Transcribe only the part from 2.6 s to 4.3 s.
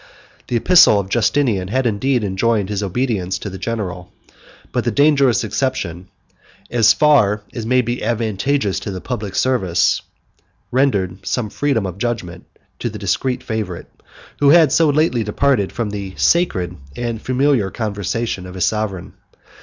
his obedience to the general;